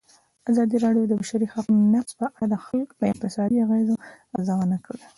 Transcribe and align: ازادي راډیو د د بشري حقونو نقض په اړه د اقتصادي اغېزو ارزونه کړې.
ازادي 0.49 0.77
راډیو 0.85 1.03
د 1.07 1.09
د 1.11 1.13
بشري 1.21 1.47
حقونو 1.53 1.81
نقض 1.93 2.11
په 2.19 2.25
اړه 2.35 2.45
د 2.99 3.03
اقتصادي 3.13 3.57
اغېزو 3.65 3.95
ارزونه 4.35 4.77
کړې. 4.85 5.01